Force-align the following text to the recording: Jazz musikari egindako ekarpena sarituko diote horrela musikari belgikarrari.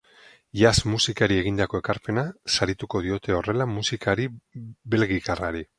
Jazz 0.61 0.79
musikari 0.93 1.37
egindako 1.41 1.81
ekarpena 1.83 2.25
sarituko 2.55 3.05
diote 3.09 3.37
horrela 3.41 3.73
musikari 3.79 4.31
belgikarrari. 4.97 5.67